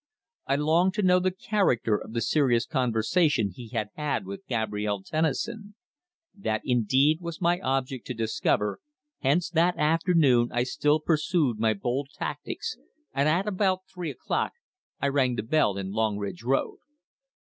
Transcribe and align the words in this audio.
I 0.47 0.55
longed 0.55 0.95
to 0.95 1.03
know 1.03 1.19
the 1.19 1.29
character 1.29 1.95
of 1.95 2.13
the 2.13 2.21
serious 2.21 2.65
conversation 2.65 3.51
he 3.51 3.67
had 3.67 3.89
had 3.93 4.25
with 4.25 4.47
Gabrielle 4.47 5.03
Tennison. 5.03 5.75
That 6.33 6.63
indeed 6.65 7.21
was 7.21 7.39
my 7.39 7.59
object 7.59 8.07
to 8.07 8.15
discover, 8.15 8.79
hence 9.19 9.47
that 9.51 9.77
afternoon 9.77 10.49
I 10.51 10.63
still 10.63 10.99
pursued 10.99 11.59
my 11.59 11.75
bold 11.75 12.09
tactics 12.15 12.77
and 13.13 13.29
at 13.29 13.47
about 13.47 13.81
three 13.93 14.09
o'clock 14.09 14.53
I 14.99 15.07
rang 15.07 15.35
the 15.35 15.43
bell 15.43 15.77
in 15.77 15.91
Longridge 15.91 16.41
Road. 16.41 16.79